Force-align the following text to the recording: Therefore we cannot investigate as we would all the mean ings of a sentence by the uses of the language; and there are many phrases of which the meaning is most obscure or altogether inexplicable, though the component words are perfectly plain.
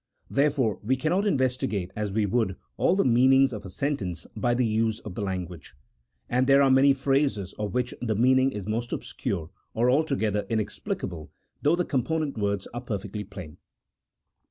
Therefore 0.31 0.79
we 0.81 0.95
cannot 0.97 1.27
investigate 1.27 1.91
as 1.95 2.11
we 2.11 2.25
would 2.25 2.55
all 2.75 2.95
the 2.95 3.05
mean 3.05 3.33
ings 3.33 3.53
of 3.53 3.65
a 3.65 3.69
sentence 3.69 4.25
by 4.35 4.55
the 4.55 4.65
uses 4.65 4.99
of 5.01 5.13
the 5.13 5.21
language; 5.21 5.75
and 6.27 6.47
there 6.47 6.63
are 6.63 6.71
many 6.71 6.91
phrases 6.91 7.53
of 7.59 7.75
which 7.75 7.93
the 8.01 8.15
meaning 8.15 8.51
is 8.51 8.65
most 8.65 8.91
obscure 8.93 9.51
or 9.75 9.91
altogether 9.91 10.47
inexplicable, 10.49 11.31
though 11.61 11.75
the 11.75 11.85
component 11.85 12.35
words 12.35 12.65
are 12.73 12.81
perfectly 12.81 13.23
plain. 13.23 13.57